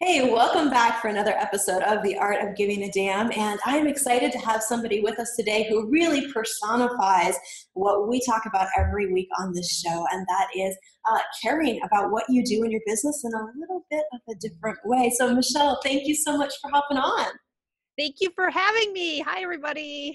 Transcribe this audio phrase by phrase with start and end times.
[0.00, 3.32] Hey, welcome back for another episode of The Art of Giving a Damn.
[3.32, 7.34] And I'm excited to have somebody with us today who really personifies
[7.72, 10.76] what we talk about every week on this show, and that is
[11.10, 14.34] uh, caring about what you do in your business in a little bit of a
[14.34, 15.10] different way.
[15.16, 17.28] So, Michele, thank you so much for hopping on.
[17.98, 19.20] Thank you for having me.
[19.20, 20.14] Hi, everybody.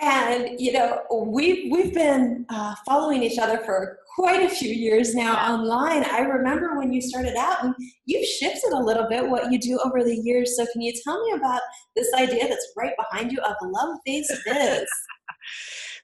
[0.00, 5.14] And you know, we've we've been uh, following each other for quite a few years
[5.14, 6.04] now online.
[6.04, 7.72] I remember when you started out, and
[8.04, 10.56] you've shifted a little bit what you do over the years.
[10.56, 11.60] So, can you tell me about
[11.94, 14.86] this idea that's right behind you of Love Based Biz?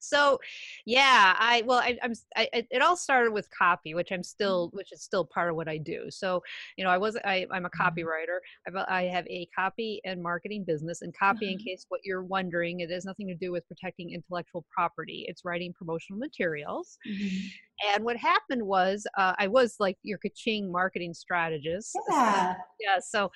[0.00, 0.38] so
[0.86, 4.76] yeah i well I, am I, it all started with copy which i'm still mm-hmm.
[4.76, 6.42] which is still part of what i do so
[6.76, 7.82] you know i was I, i'm a mm-hmm.
[7.82, 11.64] copywriter I've, i have a copy and marketing business and copy in mm-hmm.
[11.64, 15.72] case what you're wondering it has nothing to do with protecting intellectual property it's writing
[15.72, 17.94] promotional materials mm-hmm.
[17.94, 22.54] and what happened was uh, i was like your kaching marketing strategist yeah.
[22.80, 23.30] yeah so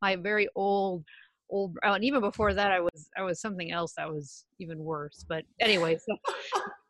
[0.00, 1.04] my very old
[1.50, 5.24] old and even before that i was i was something else that was even worse
[5.28, 6.16] but anyway so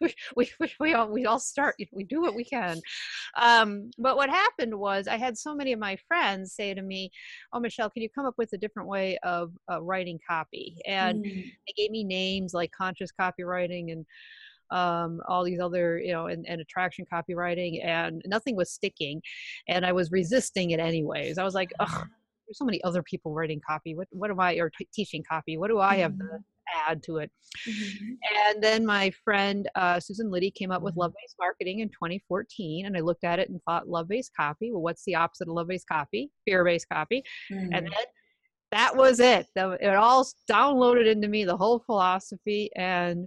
[0.36, 2.80] we, we, we, all we all start we do what we can
[3.36, 7.10] um, but what happened was i had so many of my friends say to me
[7.52, 11.24] oh michele can you come up with a different way of uh, writing copy and
[11.24, 11.44] mm.
[11.44, 14.06] they gave me names like conscious copywriting and
[14.70, 19.20] um, all these other, you know, and, and, attraction copywriting, and nothing was sticking.
[19.68, 21.38] And I was resisting it anyways.
[21.38, 21.86] I was like, oh,
[22.46, 23.94] there's so many other people writing copy.
[23.94, 25.56] What what am I or t- teaching copy?
[25.56, 26.36] What do I have mm-hmm.
[26.88, 27.30] Add to it?
[27.68, 28.12] Mm-hmm.
[28.48, 31.00] And then my friend uh, Susan Liddy came up with mm-hmm.
[31.00, 34.70] Love Based Marketing in 2014, and I looked at it and thought, Love Based Copy.
[34.72, 36.30] Well, what's the opposite of Love Based Copy?
[36.44, 37.22] Fear Based Copy.
[37.52, 37.72] Mm-hmm.
[37.72, 38.04] And then
[38.72, 39.46] that was it.
[39.56, 43.26] It all downloaded into me the whole philosophy and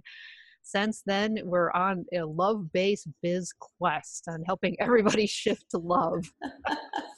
[0.64, 6.24] since then we're on a love based biz quest on helping everybody shift to love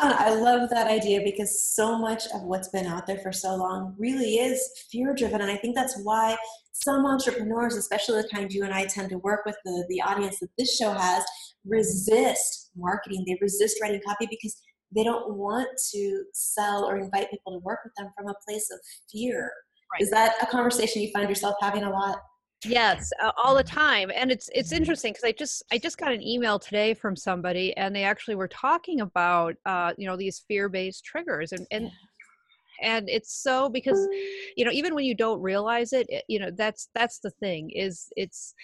[0.00, 3.96] I love that idea because so much of what's been out there for so long
[3.98, 4.60] really is
[4.90, 5.40] fear driven.
[5.40, 6.36] And I think that's why
[6.72, 10.38] some entrepreneurs, especially the kind you and I tend to work with, the, the audience
[10.38, 11.24] that this show has,
[11.66, 13.24] resist marketing.
[13.26, 14.56] They resist writing copy because
[14.94, 18.70] they don't want to sell or invite people to work with them from a place
[18.72, 18.78] of
[19.10, 19.50] fear.
[19.92, 20.02] Right.
[20.02, 22.18] Is that a conversation you find yourself having a lot?
[22.64, 26.12] Yes uh, all the time and it's it's interesting because i just i just got
[26.12, 30.44] an email today from somebody and they actually were talking about uh you know these
[30.48, 31.90] fear-based triggers and and
[32.82, 34.08] and it's so because
[34.56, 37.70] you know even when you don't realize it, it you know that's that's the thing
[37.70, 38.54] is it's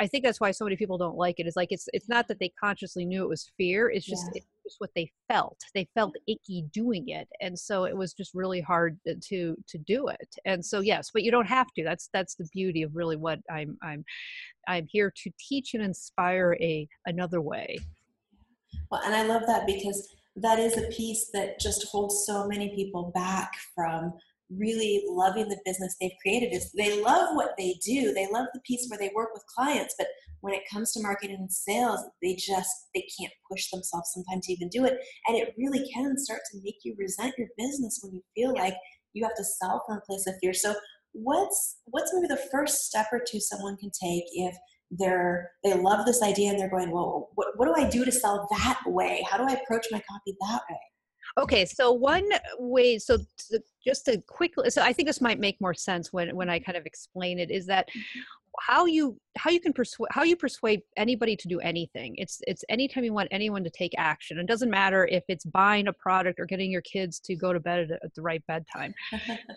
[0.00, 1.44] I think that's why so many people don't like it.
[1.44, 1.48] it.
[1.48, 3.90] Is like it's it's not that they consciously knew it was fear.
[3.90, 4.38] It's just yeah.
[4.38, 5.58] it's just what they felt.
[5.74, 9.78] They felt icky doing it, and so it was just really hard uh, to to
[9.78, 10.28] do it.
[10.46, 11.84] And so yes, but you don't have to.
[11.84, 14.02] That's that's the beauty of really what I'm I'm
[14.66, 17.78] I'm here to teach and inspire a another way.
[18.90, 22.74] Well, and I love that because that is a piece that just holds so many
[22.74, 24.14] people back from
[24.56, 28.12] really loving the business they've created is they love what they do.
[28.12, 30.08] They love the piece where they work with clients but
[30.40, 34.52] when it comes to marketing and sales they just they can't push themselves sometimes to
[34.52, 34.98] even do it.
[35.28, 38.74] And it really can start to make you resent your business when you feel like
[39.12, 40.74] you have to sell from a place of fear so
[41.12, 44.56] what's what's maybe the first step or two someone can take if
[44.92, 48.12] they're they love this idea and they're going well what, what do i do to
[48.12, 49.24] sell that way?
[49.28, 50.78] How do i approach my copy that way
[51.40, 52.28] Okay, so one
[52.58, 56.36] way, so to, just to quickly, so I think this might make more sense when
[56.36, 57.50] when I kind of explain it.
[57.50, 58.20] Is that mm-hmm.
[58.60, 62.14] how you how you can persuade how you persuade anybody to do anything?
[62.18, 64.38] It's it's anytime you want anyone to take action.
[64.38, 67.60] It doesn't matter if it's buying a product or getting your kids to go to
[67.60, 68.92] bed at, at the right bedtime.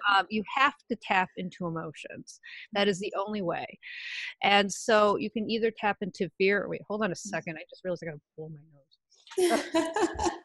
[0.09, 2.39] um, you have to tap into emotions.
[2.71, 3.67] That is the only way.
[4.41, 6.65] And so you can either tap into fear.
[6.69, 7.29] Wait, hold on a mm-hmm.
[7.29, 7.57] second.
[7.57, 10.31] I just realized I got to blow my nose.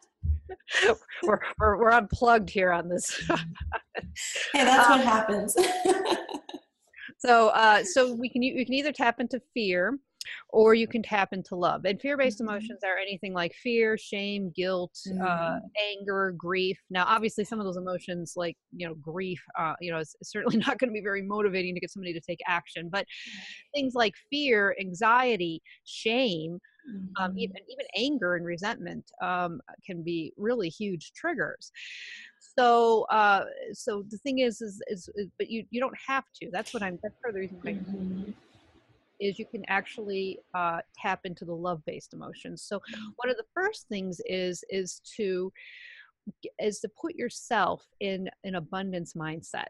[1.22, 3.22] we're, we're, we're unplugged here on this.
[4.52, 5.56] hey, that's um, what happens.
[7.18, 9.98] so, uh, so we can you can either tap into fear,
[10.50, 11.84] or you can tap into love.
[11.84, 12.48] And fear-based mm-hmm.
[12.48, 15.22] emotions are anything like fear, shame, guilt, uh, mm-hmm.
[15.22, 15.58] uh,
[15.90, 16.78] anger, grief.
[16.90, 20.58] Now, obviously, some of those emotions, like you know, grief, uh, you know, is certainly
[20.58, 22.88] not going to be very motivating to get somebody to take action.
[22.90, 23.06] But
[23.74, 26.58] things like fear, anxiety, shame
[26.88, 27.22] mm-hmm.
[27.22, 31.70] um, even even anger and resentment um, can be really huge triggers
[32.58, 36.48] so uh, so the thing is, is, is is but you you don't have to
[36.52, 38.30] that's what i'm that's part of the reason mm-hmm.
[39.20, 43.04] is you can actually uh, tap into the love based emotions so mm-hmm.
[43.16, 45.52] one of the first things is is to
[46.58, 49.68] is to put yourself in an abundance mindset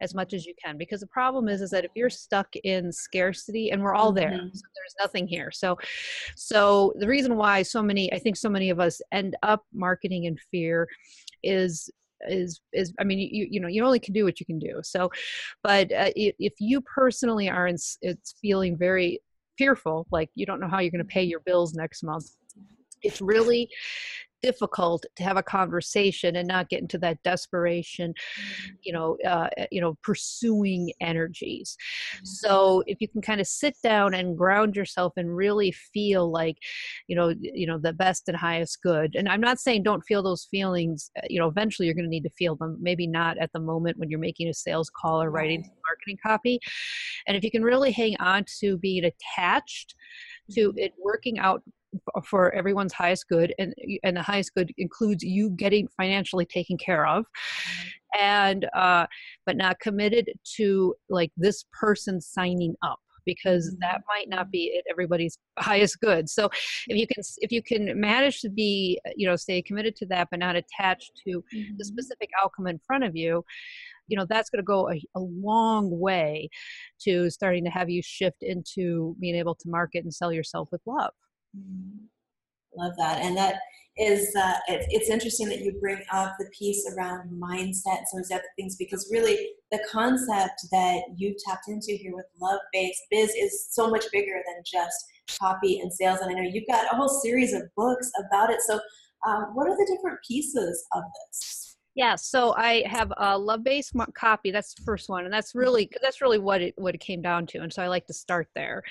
[0.00, 2.92] as much as you can because the problem is is that if you're stuck in
[2.92, 4.54] scarcity and we're all there mm-hmm.
[4.54, 5.50] so there's nothing here.
[5.50, 5.78] So
[6.36, 10.24] so the reason why so many i think so many of us end up marketing
[10.24, 10.88] in fear
[11.42, 11.90] is
[12.28, 14.80] is is i mean you you know you only can do what you can do.
[14.82, 15.10] So
[15.62, 19.20] but uh, if you personally are in, it's feeling very
[19.56, 22.30] fearful like you don't know how you're going to pay your bills next month
[23.02, 23.68] it's really
[24.42, 28.72] difficult to have a conversation and not get into that desperation mm-hmm.
[28.82, 31.76] you know uh, eh, you know pursuing energies
[32.14, 32.24] mm-hmm.
[32.24, 36.56] so if you can kind of sit down and ground yourself and really feel like
[37.06, 40.22] you know you know the best and highest good and i'm not saying don't feel
[40.22, 43.38] those feelings eh, you know eventually you're going to need to feel them maybe not
[43.38, 46.58] at the moment when you're making a sales call or writing marketing copy
[47.26, 49.94] and if you can really hang on to being attached
[50.50, 50.78] to mm-hmm.
[50.78, 51.62] it working out
[52.24, 57.06] for everyone's highest good and and the highest good includes you getting financially taken care
[57.06, 57.24] of
[58.18, 59.06] and uh
[59.46, 64.08] but not committed to like this person signing up because that mm-hmm.
[64.08, 66.48] might not be everybody's highest good so
[66.88, 70.28] if you can if you can manage to be you know stay committed to that
[70.30, 71.76] but not attached to mm-hmm.
[71.78, 73.44] the specific outcome in front of you
[74.08, 76.48] you know that's going to go a, a, long way
[77.00, 80.80] to starting to have you shift into being able to market and sell yourself with
[80.86, 81.12] love
[81.56, 82.80] Mm-hmm.
[82.80, 83.20] Love that.
[83.20, 83.56] And that
[83.96, 88.20] is, uh, it, it's interesting that you bring up the piece around mindset and some
[88.20, 92.60] of the other things because really the concept that you've tapped into here with love
[92.72, 95.04] based biz is so much bigger than just
[95.38, 96.20] copy and sales.
[96.20, 98.60] And I know you've got a whole series of books about it.
[98.62, 98.80] So,
[99.26, 101.59] um, what are the different pieces of this?
[102.00, 104.50] Yeah, so I have a love based copy.
[104.50, 107.44] That's the first one, and that's really that's really what it what it came down
[107.48, 107.58] to.
[107.58, 108.82] And so I like to start there.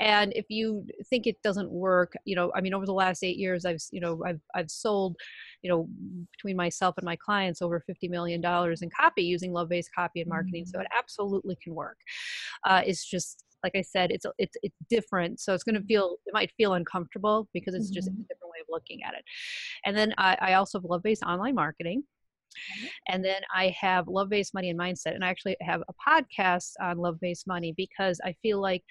[0.00, 3.36] And if you think it doesn't work, you know, I mean, over the last eight
[3.36, 5.16] years, I've you know I've I've sold,
[5.60, 5.86] you know,
[6.32, 10.22] between myself and my clients over fifty million dollars in copy using love based copy
[10.22, 10.64] and marketing.
[10.64, 10.78] Mm-hmm.
[10.78, 11.98] So it absolutely can work.
[12.64, 15.40] Uh, it's just like I said, it's it's it's different.
[15.40, 17.96] So it's going to feel it might feel uncomfortable because it's mm-hmm.
[17.96, 18.22] just a mm-hmm.
[18.22, 19.24] different way of looking at it.
[19.84, 22.04] And then I, I also have love based online marketing.
[22.78, 22.86] Mm-hmm.
[23.08, 25.14] And then I have Love Based Money and Mindset.
[25.14, 28.82] And I actually have a podcast on love based money because I feel like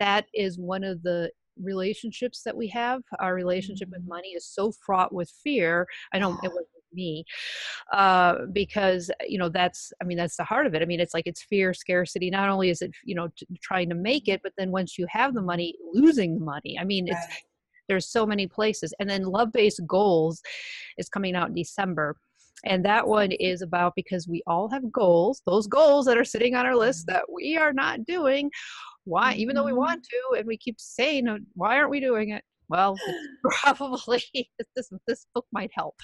[0.00, 1.30] that is one of the
[1.60, 3.02] relationships that we have.
[3.18, 4.10] Our relationship with mm-hmm.
[4.10, 5.86] money is so fraught with fear.
[6.12, 6.66] I know it was
[6.96, 7.24] me
[7.92, 11.14] uh, because you know that's i mean that's the heart of it i mean it's
[11.14, 14.40] like it's fear scarcity not only is it you know t- trying to make it
[14.42, 17.26] but then once you have the money losing the money i mean it's
[17.88, 20.42] there's so many places and then love based goals
[20.98, 22.16] is coming out in december
[22.64, 26.54] and that one is about because we all have goals, those goals that are sitting
[26.54, 28.50] on our list that we are not doing.
[29.04, 29.78] Why, even though we mm-hmm.
[29.78, 32.42] want to, and we keep saying, why aren't we doing it?
[32.68, 32.96] Well,
[33.62, 34.24] probably
[34.76, 35.94] this this book might help.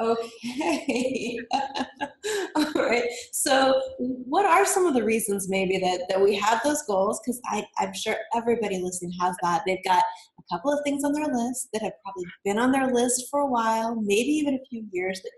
[0.00, 1.38] okay.
[2.56, 3.08] All right.
[3.32, 7.20] So, what are some of the reasons maybe that that we have those goals?
[7.20, 9.62] Because I I'm sure everybody listening has that.
[9.66, 10.04] They've got
[10.38, 13.40] a couple of things on their list that have probably been on their list for
[13.40, 15.32] a while, maybe even a few years that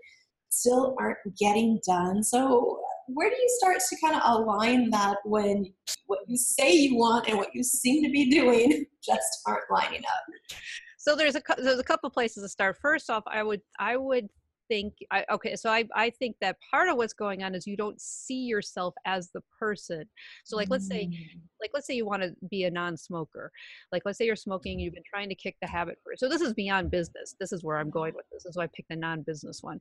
[0.51, 2.23] still aren't getting done.
[2.23, 5.65] So, where do you start to kind of align that when
[6.05, 9.99] what you say you want and what you seem to be doing just aren't lining
[10.01, 10.57] up?
[10.97, 12.77] So there's a there's a couple places to start.
[12.79, 14.29] First off, I would I would
[14.71, 17.75] think I, okay so I, I think that part of what's going on is you
[17.75, 20.05] don't see yourself as the person
[20.45, 21.17] so like let's say mm.
[21.59, 23.51] like let's say you want to be a non-smoker
[23.91, 26.39] like let's say you're smoking you've been trying to kick the habit for so this
[26.39, 28.95] is beyond business this is where i'm going with this, is why i picked the
[28.95, 29.77] non-business one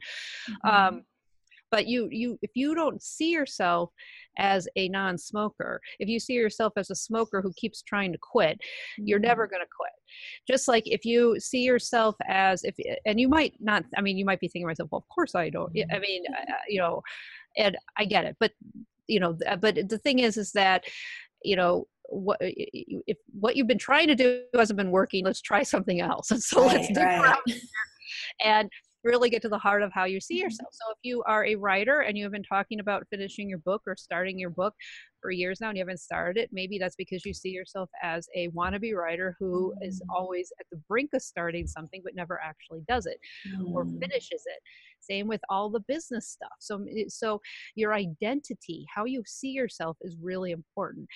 [0.65, 0.69] mm-hmm.
[0.69, 1.03] um,
[1.71, 3.91] but you you if you don't see yourself
[4.39, 8.61] as a non-smoker if you see yourself as a smoker who keeps trying to quit
[8.99, 9.55] you're never mm-hmm.
[9.55, 9.93] going to quit
[10.49, 12.75] just like if you see yourself as if
[13.07, 15.35] and you might not i mean you might be thinking to yourself well of course
[15.35, 16.01] i don't i mm-hmm.
[16.01, 17.03] mean uh, you know
[17.57, 18.53] and i get it but
[19.07, 20.85] you know but the thing is is that
[21.43, 25.63] you know what if what you've been trying to do hasn't been working let's try
[25.63, 27.39] something else and so right, let's do right.
[28.45, 28.69] and
[29.05, 30.45] really get to the heart of how you see mm-hmm.
[30.45, 30.71] yourself.
[30.73, 33.83] So if you are a writer and you have been talking about finishing your book
[33.87, 34.75] or starting your book
[35.21, 38.29] for years now and you haven't started it, maybe that's because you see yourself as
[38.35, 40.15] a wannabe writer who is mm.
[40.15, 43.73] always at the brink of starting something but never actually does it mm.
[43.73, 44.63] or finishes it.
[45.01, 46.53] Same with all the business stuff.
[46.59, 47.41] So, so
[47.75, 51.07] your identity, how you see yourself, is really important.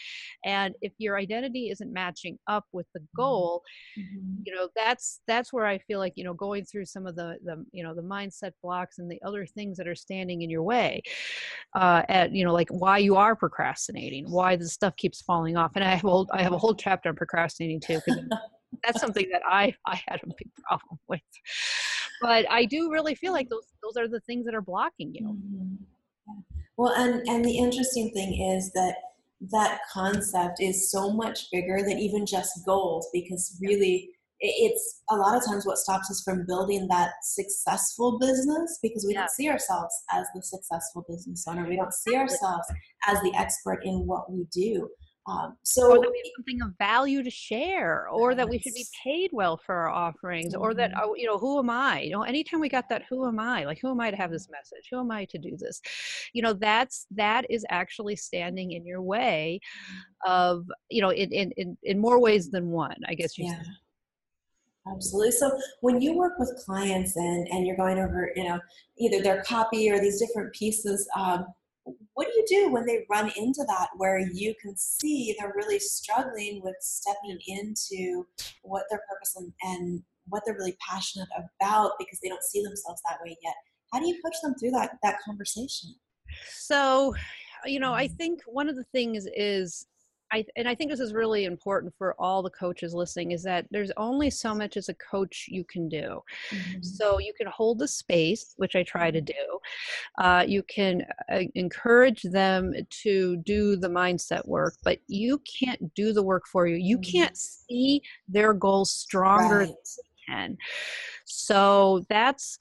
[0.45, 3.23] And if your identity isn't matching up with the mm-hmm.
[3.23, 3.63] goal,
[3.99, 4.43] mm-hmm.
[4.45, 7.37] you know that's that's where I feel like you know going through some of the
[7.45, 10.63] the you know the mindset blocks and the other things that are standing in your
[10.63, 11.03] way,
[11.75, 13.94] uh, at you know like why you are procrastinating,
[14.29, 15.73] why the stuff keeps falling off.
[15.75, 18.23] And I have a whole I have a whole chapter on procrastinating too because
[18.85, 21.21] that's something that I I had a big problem with.
[22.21, 25.27] but I do really feel like those those are the things that are blocking you.
[25.27, 25.75] Mm-hmm.
[26.77, 28.97] Well, and and the interesting thing is that
[29.53, 34.11] that concept is so much bigger than even just goals because really
[34.47, 39.15] it's a lot of times what stops us from building that successful business because we
[39.15, 39.21] yeah.
[39.21, 41.67] don't see ourselves as the successful business owner.
[41.69, 42.67] We don't see ourselves
[43.07, 44.89] as the expert in what we do.
[45.27, 48.37] Um, so or that we have something of value to share, or yes.
[48.37, 50.63] that we should be paid well for our offerings, mm-hmm.
[50.63, 51.11] or that mm-hmm.
[51.11, 52.03] uh, you know, who am I?
[52.03, 53.65] You know, anytime we got that, who am I?
[53.65, 54.89] Like, who am I to have this message?
[54.91, 55.81] Who am I to do this?
[56.35, 60.31] You know, that's that is actually standing in your way mm-hmm.
[60.31, 62.97] of you know, in in in, more ways than one.
[63.09, 63.47] I guess you.
[63.47, 63.63] Yeah.
[64.87, 65.33] Absolutely.
[65.33, 68.61] So when you work with clients and and you're going over, you know,
[68.99, 71.09] either their copy or these different pieces.
[71.17, 71.47] Um,
[72.15, 75.79] what do you do when they run into that where you can see they're really
[75.79, 78.27] struggling with stepping into
[78.63, 83.03] what their purpose and, and what they're really passionate about because they don't see themselves
[83.09, 83.55] that way yet
[83.93, 85.95] how do you push them through that that conversation
[86.51, 87.15] so
[87.67, 89.87] you know i think one of the things is
[90.33, 93.67] I, and I think this is really important for all the coaches listening is that
[93.71, 96.23] there's only so much as a coach you can do.
[96.51, 96.83] Mm-hmm.
[96.83, 99.27] So you can hold the space, which I try to mm-hmm.
[99.27, 100.25] do.
[100.25, 101.03] Uh, you can
[101.33, 106.67] uh, encourage them to do the mindset work, but you can't do the work for
[106.67, 106.77] you.
[106.77, 107.19] You mm-hmm.
[107.19, 109.67] can't see their goals stronger right.
[109.67, 110.59] than you can.
[111.25, 112.59] So that's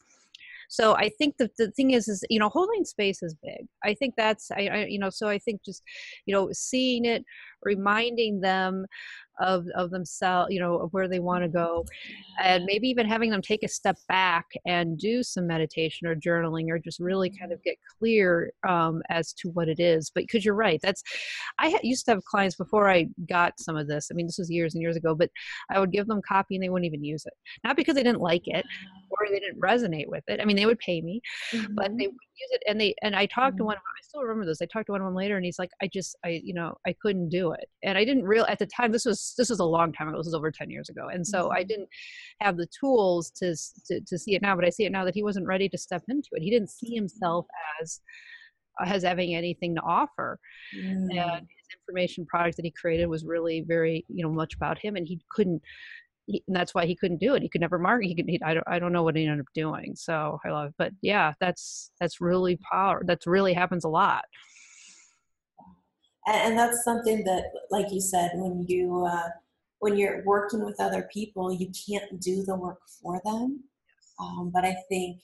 [0.73, 3.67] so i think that the thing is is you know holding space is big.
[3.83, 5.83] I think that's I, I you know so i think just
[6.25, 7.23] you know seeing it
[7.61, 8.85] reminding them
[9.39, 11.85] of of themselves you know of where they want to go
[12.41, 16.69] and maybe even having them take a step back and do some meditation or journaling
[16.69, 20.45] or just really kind of get clear um, as to what it is but because
[20.45, 21.03] you're right that's
[21.59, 24.51] i used to have clients before i got some of this i mean this was
[24.51, 25.29] years and years ago but
[25.71, 28.21] i would give them copy and they wouldn't even use it not because they didn't
[28.21, 28.65] like it
[29.09, 31.21] or they didn't resonate with it i mean they would pay me
[31.51, 31.73] mm-hmm.
[31.75, 33.57] but they would use it and they and i talked mm-hmm.
[33.57, 35.35] to one of them i still remember this i talked to one of them later
[35.35, 38.23] and he's like i just i you know i couldn't do it and i didn't
[38.23, 40.17] real at the time this was this was a long time ago.
[40.17, 41.07] This was over 10 years ago.
[41.07, 41.67] And so I mm-hmm.
[41.67, 41.89] didn't
[42.41, 43.55] have the tools to,
[43.87, 45.77] to, to see it now, but I see it now that he wasn't ready to
[45.77, 46.43] step into it.
[46.43, 47.45] He didn't see himself
[47.81, 48.01] as,
[48.85, 50.39] as having anything to offer.
[50.77, 51.09] Mm.
[51.11, 54.95] And his information product that he created was really very, you know, much about him
[54.95, 55.61] and he couldn't,
[56.25, 57.41] he, and that's why he couldn't do it.
[57.41, 58.07] He could never market.
[58.07, 58.29] He could.
[58.29, 58.65] He, I don't.
[58.65, 59.93] I don't know what he ended up doing.
[59.93, 60.69] So I love.
[60.69, 60.75] It.
[60.77, 63.03] But yeah, that's that's really power.
[63.05, 64.23] That's really happens a lot
[66.27, 69.29] and, that's something that like you said when you uh,
[69.79, 73.63] when you're working with other people you can't do the work for them.
[74.19, 75.19] Um, but i think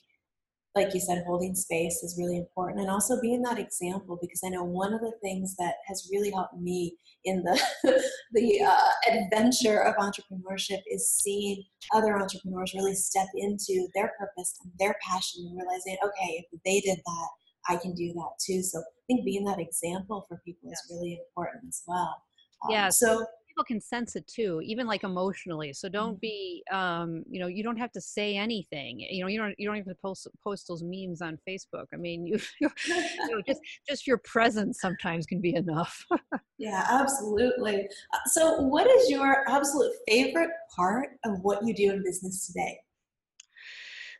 [0.74, 4.48] like you said holding space is really important and also being that example because i
[4.48, 7.60] know one of the things that has really helped me in the
[8.32, 11.62] the uh, adventure of entrepreneurship is seeing
[11.94, 16.80] other entrepreneurs really step into their purpose and their passion and realizing okay if they
[16.80, 17.28] did that
[17.68, 18.62] I can do that too.
[18.62, 20.80] So I think being that example for people yes.
[20.84, 22.22] is really important as well.
[22.64, 22.88] Um, yeah.
[22.88, 25.72] So people can sense it too, even like emotionally.
[25.72, 26.20] So don't mm-hmm.
[26.20, 29.00] be, um, you know, you don't have to say anything.
[29.00, 31.86] You know, you don't you don't even post post those memes on Facebook.
[31.92, 32.70] I mean, you, you
[33.30, 36.04] know, just just your presence sometimes can be enough.
[36.58, 37.88] yeah, absolutely.
[38.14, 42.78] Uh, so, what is your absolute favorite part of what you do in business today?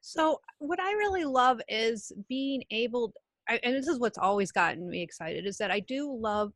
[0.03, 3.13] So, what I really love is being able
[3.51, 6.53] I, and this is what's always gotten me excited is that I do love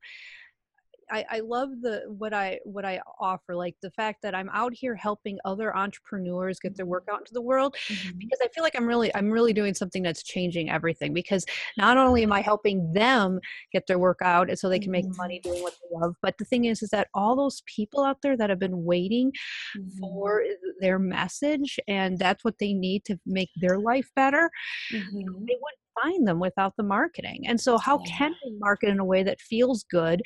[1.10, 4.72] I, I love the what I what I offer, like the fact that I'm out
[4.74, 8.18] here helping other entrepreneurs get their work out into the world, mm-hmm.
[8.18, 11.12] because I feel like I'm really I'm really doing something that's changing everything.
[11.12, 11.44] Because
[11.76, 13.40] not only am I helping them
[13.72, 15.16] get their work out, and so they can make mm-hmm.
[15.16, 18.22] money doing what they love, but the thing is, is that all those people out
[18.22, 19.32] there that have been waiting
[19.76, 19.98] mm-hmm.
[19.98, 20.42] for
[20.80, 24.50] their message, and that's what they need to make their life better,
[24.92, 25.18] mm-hmm.
[25.18, 27.44] they would find them without the marketing.
[27.46, 28.16] And so, how yeah.
[28.16, 30.22] can we market in a way that feels good?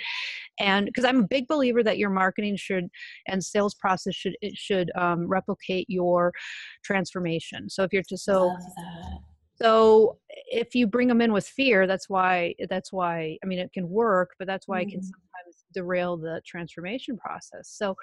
[0.58, 2.88] And because I'm a big believer that your marketing should
[3.26, 6.32] and sales process should it should um, replicate your
[6.84, 7.68] transformation.
[7.70, 8.54] So if you're to so.
[9.60, 13.72] So if you bring them in with fear, that's why that's why I mean it
[13.72, 14.88] can work, but that's why mm-hmm.
[14.88, 15.06] it can mm-hmm.
[15.06, 17.68] sometimes derail the transformation process.
[17.68, 17.96] So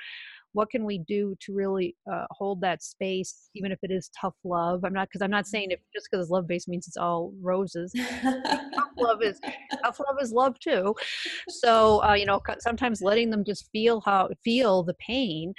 [0.56, 4.36] what can we do to really uh, hold that space even if it is tough
[4.46, 4.86] love?
[4.86, 7.34] I'm not because i'm not saying if just because it's love based means it's all
[7.42, 7.92] roses.
[8.24, 9.38] Tough love is
[9.84, 10.96] tough love is love too.
[11.50, 15.54] So uh, you know sometimes letting them just feel how feel the pain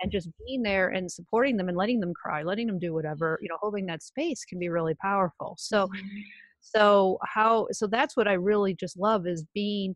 [0.00, 3.38] and just being there and supporting them and letting them cry letting them do whatever
[3.40, 5.54] you know holding that space can be really powerful.
[5.58, 6.18] So mm-hmm.
[6.60, 9.94] so how so that's what i really just love is being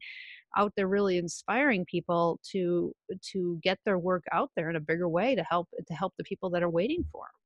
[0.56, 2.92] out there really inspiring people to
[3.32, 6.24] to get their work out there in a bigger way to help to help the
[6.24, 7.40] people that are waiting for them.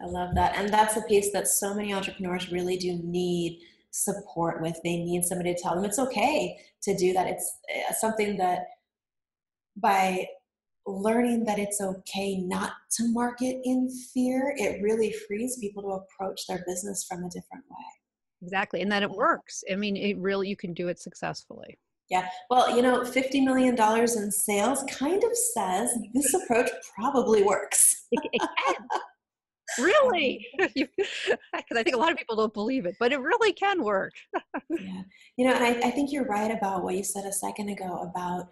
[0.00, 0.56] I love that.
[0.56, 4.78] And that's a piece that so many entrepreneurs really do need support with.
[4.84, 7.26] They need somebody to tell them it's okay to do that.
[7.26, 8.60] It's uh, something that
[9.76, 10.26] by
[10.86, 16.46] learning that it's okay not to market in fear, it really frees people to approach
[16.46, 17.84] their business from a different way.
[18.42, 18.82] Exactly.
[18.82, 19.62] And that it works.
[19.70, 21.78] I mean, it really, you can do it successfully.
[22.10, 22.28] Yeah.
[22.48, 28.06] Well, you know, $50 million in sales kind of says this approach probably works.
[28.12, 28.76] it, can.
[29.78, 30.46] really?
[30.60, 31.38] Um, because
[31.76, 34.12] I think a lot of people don't believe it, but it really can work.
[34.70, 35.02] yeah.
[35.36, 38.10] You know, and I, I think you're right about what you said a second ago
[38.10, 38.46] about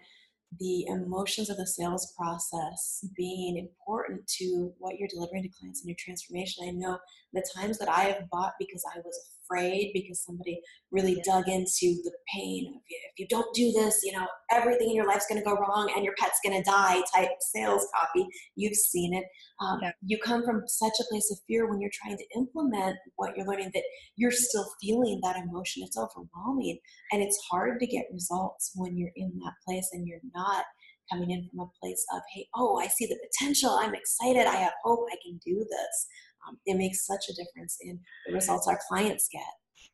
[0.59, 5.89] the emotions of the sales process being important to what you're delivering to clients in
[5.89, 6.67] your transformation.
[6.67, 6.97] I know
[7.33, 10.59] the times that I have bought because I was afraid because somebody
[10.91, 14.95] really dug into the pain of if you don't do this, you know, everything in
[14.95, 18.27] your life's going to go wrong and your pet's going to die type sales copy.
[18.55, 19.25] You've seen it.
[19.61, 19.91] Um, yeah.
[20.05, 23.47] You come from such a place of fear when you're trying to implement what you're
[23.47, 23.83] learning that
[24.15, 25.83] you're still feeling that emotion.
[25.83, 26.79] It's overwhelming
[27.11, 30.65] and it's hard to get results when you're in that place and you're not
[31.11, 33.71] coming in from a place of, hey, oh, I see the potential.
[33.71, 34.45] I'm excited.
[34.45, 35.07] I have hope.
[35.11, 36.07] I can do this
[36.47, 39.41] um, it makes such a difference in the results our clients get.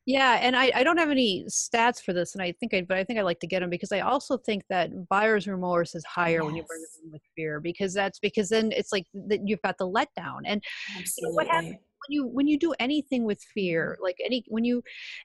[0.05, 2.97] Yeah, and I, I don't have any stats for this, and I think I, but
[2.97, 6.03] I think I like to get them because I also think that buyer's remorse is
[6.03, 6.43] higher yes.
[6.43, 9.61] when you bring it in with fear because that's because then it's like that you've
[9.61, 10.61] got the letdown, and
[10.97, 14.65] you know, what happens when you when you do anything with fear, like any when
[14.65, 14.83] you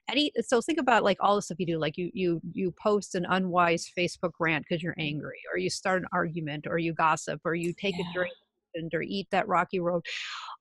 [0.09, 3.15] any so think about like all the stuff you do, like you you you post
[3.15, 5.15] an unwise Facebook rant because you're mm-hmm.
[5.15, 8.05] angry, or you start an argument, or you gossip, or you take yeah.
[8.09, 8.33] a drink
[8.93, 10.05] or eat that rocky road.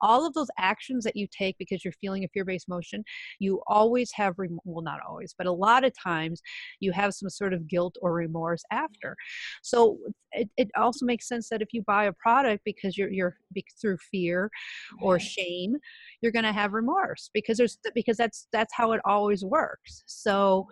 [0.01, 3.05] All of those actions that you take because you're feeling a fear-based motion
[3.39, 6.41] you always have rem- well not always but a lot of times
[6.81, 9.17] you have some sort of guilt or remorse after.
[9.63, 9.99] So
[10.33, 13.37] it, it also makes sense that if you buy a product because you're you're
[13.81, 14.51] through fear
[15.01, 15.77] or shame
[16.21, 20.03] you're going to have remorse because there's because that's that's how it always works.
[20.07, 20.67] So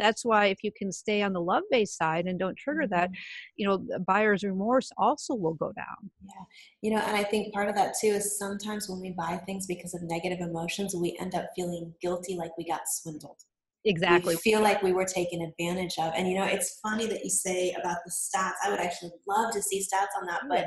[0.00, 2.94] that's why if you can stay on the love based side and don't trigger mm-hmm.
[2.94, 3.10] that
[3.56, 6.10] you know buyer's remorse also will go down.
[6.24, 6.44] Yeah.
[6.82, 9.66] You know and i think part of that too is sometimes when we buy things
[9.66, 13.38] because of negative emotions we end up feeling guilty like we got swindled.
[13.86, 14.34] Exactly.
[14.34, 16.12] we feel like we were taken advantage of.
[16.14, 18.52] And you know it's funny that you say about the stats.
[18.64, 20.66] I would actually love to see stats on that but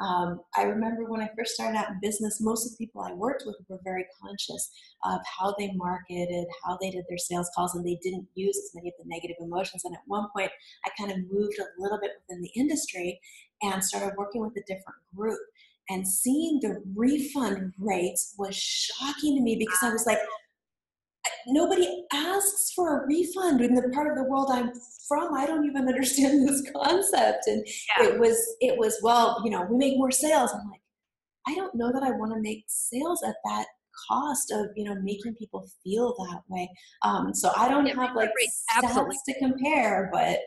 [0.00, 3.12] um, I remember when I first started out in business, most of the people I
[3.12, 4.70] worked with were very conscious
[5.04, 8.74] of how they marketed, how they did their sales calls, and they didn't use as
[8.74, 9.84] many of the negative emotions.
[9.84, 10.50] And at one point,
[10.84, 13.18] I kind of moved a little bit within the industry
[13.62, 15.40] and started working with a different group.
[15.88, 20.18] And seeing the refund rates was shocking to me because I was like,
[21.46, 24.72] nobody asks for a refund in the part of the world I'm
[25.08, 25.34] from.
[25.34, 27.46] I don't even understand this concept.
[27.46, 27.66] And
[27.98, 28.08] yeah.
[28.08, 30.52] it was, it was, well, you know, we make more sales.
[30.52, 30.80] I'm like,
[31.46, 33.66] I don't know that I want to make sales at that
[34.08, 36.70] cost of you know making people feel that way
[37.02, 38.30] um so i don't yeah, have like
[38.70, 40.38] stats to compare but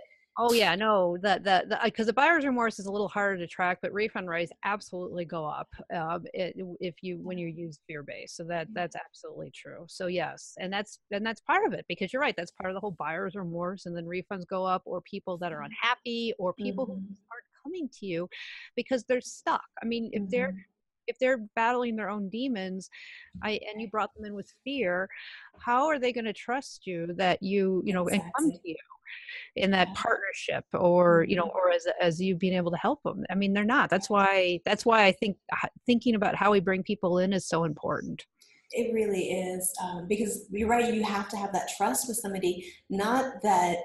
[0.42, 3.46] Oh yeah, no, that that because the, the, buyer's remorse is a little harder to
[3.46, 8.04] track, but refund rates absolutely go up um, it, if you when you use fear
[8.04, 8.38] based.
[8.38, 9.84] So that that's absolutely true.
[9.90, 12.36] So yes, and that's and that's part of it because you're right.
[12.38, 15.52] That's part of the whole buyer's remorse, and then refunds go up, or people that
[15.52, 15.66] are mm-hmm.
[15.84, 16.94] unhappy, or people mm-hmm.
[16.94, 18.30] who aren't coming to you
[18.78, 19.68] because they're stuck.
[19.84, 21.08] I mean, if they're mm-hmm.
[21.08, 22.90] if they're battling their own demons
[23.44, 25.10] I, and you brought them in with fear
[25.60, 28.26] how are they going to trust you that you you know exactly.
[28.26, 28.76] and come to you
[29.56, 31.58] in that partnership or you know mm-hmm.
[31.58, 33.90] or as as you being able to help them i mean they're not.
[33.90, 35.38] That's why that's why i think
[35.86, 38.26] thinking about how we bring people in is so important.
[38.72, 42.72] It really is um, because you're right you have to have that trust with somebody
[42.90, 43.78] not that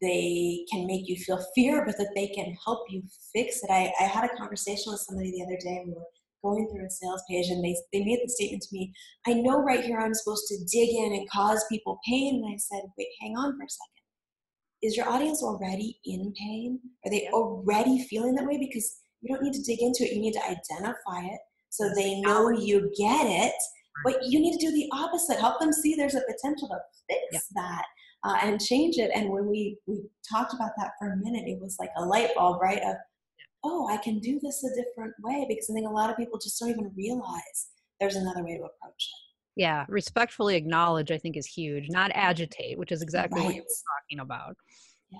[0.00, 3.02] they can make you feel fear but that they can help you
[3.34, 3.70] fix it.
[3.70, 6.06] I, I had a conversation with somebody the other day and we were
[6.42, 8.92] going through a sales page and they, they made the statement to me
[9.26, 12.56] i know right here i'm supposed to dig in and cause people pain and i
[12.56, 13.95] said wait hang on for a second
[14.86, 16.80] is your audience already in pain?
[17.04, 18.58] Are they already feeling that way?
[18.58, 20.12] Because you don't need to dig into it.
[20.12, 23.54] You need to identify it so they know you get it.
[24.04, 25.38] But you need to do the opposite.
[25.38, 27.40] Help them see there's a potential to fix yeah.
[27.54, 27.84] that
[28.24, 29.10] uh, and change it.
[29.14, 32.30] And when we we talked about that for a minute, it was like a light
[32.36, 32.82] bulb, right?
[32.82, 32.96] Of
[33.64, 36.38] oh, I can do this a different way because I think a lot of people
[36.38, 37.68] just don't even realize
[37.98, 39.25] there's another way to approach it
[39.56, 43.46] yeah respectfully acknowledge i think is huge not agitate which is exactly right.
[43.46, 44.56] what you're talking about.
[45.10, 45.18] Yeah.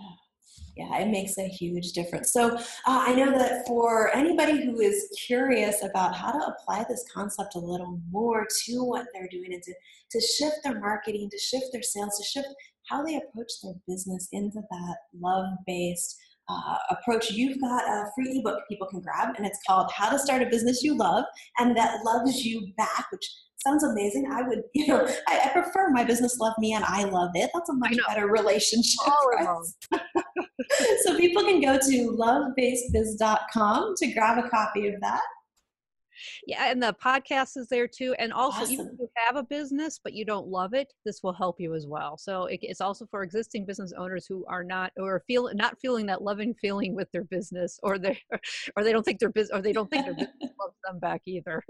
[0.77, 2.33] Yeah it makes a huge difference.
[2.33, 7.05] So uh, i know that for anybody who is curious about how to apply this
[7.13, 9.75] concept a little more to what they're doing and to,
[10.13, 12.55] to shift their marketing to shift their sales to shift
[12.89, 16.17] how they approach their business into that love based
[16.49, 20.19] uh, approach, you've got a free ebook people can grab, and it's called How to
[20.19, 21.25] Start a Business You Love
[21.59, 23.29] and That Loves You Back, which
[23.67, 24.31] sounds amazing.
[24.31, 27.51] I would, you know, I, I, prefer my business love me and I love it.
[27.53, 28.97] That's a much better relationship.
[31.05, 35.23] so people can go to lovebasedbiz.com to grab a copy of that
[36.47, 38.73] yeah and the podcast is there too and also awesome.
[38.73, 41.75] even if you have a business but you don't love it this will help you
[41.75, 45.51] as well so it, it's also for existing business owners who are not or feel
[45.55, 48.19] not feeling that loving feeling with their business or they
[48.77, 51.23] or they don't think their business or they don't think their business loves them back
[51.27, 51.63] either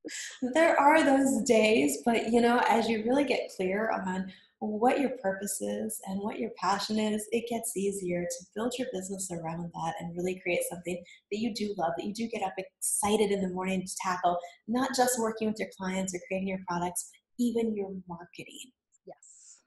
[0.54, 5.10] there are those days but you know as you really get clear on what your
[5.22, 9.70] purpose is and what your passion is, it gets easier to build your business around
[9.72, 13.30] that and really create something that you do love, that you do get up excited
[13.30, 17.10] in the morning to tackle, not just working with your clients or creating your products,
[17.10, 18.70] but even your marketing.
[19.06, 19.60] Yes.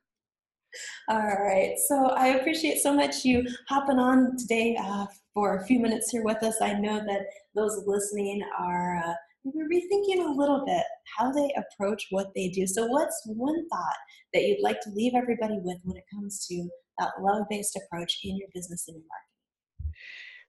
[1.09, 1.73] All right.
[1.87, 6.23] So I appreciate so much you hopping on today uh, for a few minutes here
[6.23, 6.61] with us.
[6.61, 7.25] I know that
[7.55, 9.03] those listening are.
[9.03, 10.83] Uh, we're rethinking a little bit
[11.17, 12.65] how they approach what they do.
[12.65, 13.97] So, what's one thought
[14.33, 18.19] that you'd like to leave everybody with when it comes to that love based approach
[18.23, 19.93] in your business and your marketing?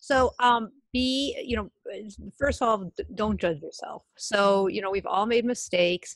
[0.01, 1.69] So, um, be eh, you know
[2.39, 4.03] first of all don't judge yourself.
[4.17, 6.15] So you know we've all made mistakes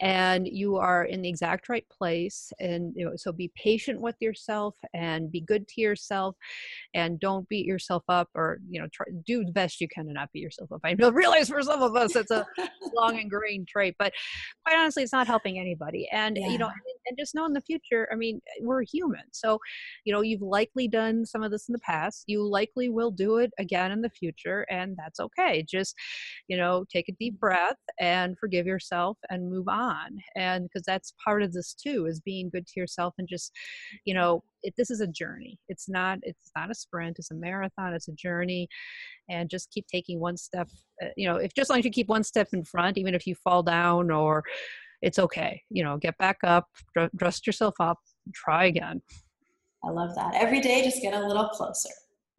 [0.00, 4.16] and you are in the exact right place and you know so be patient with
[4.20, 6.36] yourself and be good to yourself
[6.94, 10.12] and don't beat yourself up or you know try do the best you can to
[10.12, 10.80] not beat yourself up.
[10.84, 12.46] I realize for some of us it's a
[12.94, 14.12] long and ingrained trait but
[14.64, 16.08] quite honestly it's not helping anybody.
[16.12, 16.48] And yeah.
[16.48, 16.70] you know
[17.06, 19.24] and just know in the future i mean eh, we're human.
[19.32, 19.58] So
[20.04, 22.24] you know you've likely done some of this in the past.
[22.28, 25.64] You likely will do it again in the future and that's okay.
[25.68, 25.94] Just
[26.48, 31.14] you know take a deep breath and forgive yourself and move on and because that's
[31.24, 33.52] part of this too is being good to yourself and just
[34.04, 35.58] you know it, this is a journey.
[35.68, 38.68] It's not it's not a sprint it's a marathon it's a journey
[39.28, 40.68] and just keep taking one step
[41.02, 43.34] uh, you know if just like you keep one step in front even if you
[43.34, 44.42] fall down or
[45.00, 46.66] it's okay you know get back up
[47.16, 47.98] dust yourself up
[48.34, 49.02] try again.
[49.84, 50.34] I love that.
[50.34, 51.90] Every day just get a little closer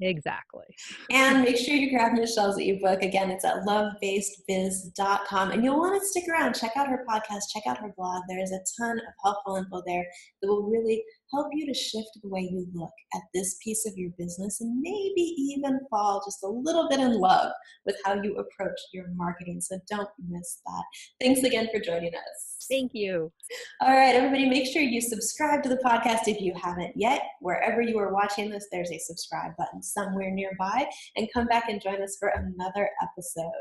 [0.03, 0.65] Exactly.
[1.11, 3.01] And make sure you grab Michele's ebook.
[3.01, 5.51] Again, it's at lovebasedbiz.com.
[5.51, 8.23] And you'll want to stick around, check out her podcast, check out her blog.
[8.27, 10.05] There's a ton of helpful info there
[10.41, 13.93] that will really help you to shift the way you look at this piece of
[13.95, 17.51] your business and maybe even fall just a little bit in love
[17.85, 19.61] with how you approach your marketing.
[19.61, 20.83] So don't miss that.
[21.21, 22.52] Thanks again for joining us.
[22.69, 23.31] Thank you.
[23.81, 27.21] All right, everybody, make sure you subscribe to the podcast if you haven't yet.
[27.41, 31.81] Wherever you are watching this, there's a subscribe button somewhere nearby, and come back and
[31.81, 33.51] join us for another episode.